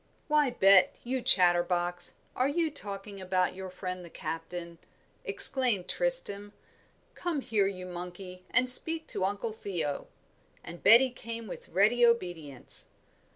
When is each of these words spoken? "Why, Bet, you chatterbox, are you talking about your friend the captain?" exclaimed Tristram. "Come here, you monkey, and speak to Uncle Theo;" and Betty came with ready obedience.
"Why, 0.27 0.49
Bet, 0.49 0.97
you 1.03 1.21
chatterbox, 1.21 2.15
are 2.35 2.47
you 2.49 2.71
talking 2.71 3.21
about 3.21 3.53
your 3.53 3.69
friend 3.69 4.03
the 4.03 4.09
captain?" 4.09 4.79
exclaimed 5.23 5.87
Tristram. 5.87 6.53
"Come 7.13 7.41
here, 7.41 7.67
you 7.67 7.85
monkey, 7.85 8.43
and 8.49 8.67
speak 8.67 9.05
to 9.09 9.23
Uncle 9.25 9.51
Theo;" 9.51 10.07
and 10.63 10.81
Betty 10.81 11.11
came 11.11 11.45
with 11.45 11.69
ready 11.69 12.03
obedience. 12.03 12.89